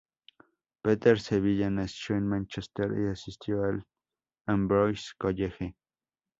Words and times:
Peter 0.83 1.15
Saville 1.19 1.69
nació 1.69 2.15
en 2.15 2.27
Mánchester 2.27 2.89
y 3.05 3.11
asistió 3.11 3.63
al 3.65 3.75
St 3.77 3.87
Ambrose 4.47 5.11
College. 5.19 5.75